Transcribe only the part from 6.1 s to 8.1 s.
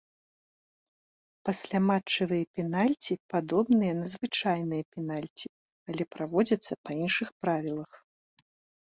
праводзяцца па іншых правілах.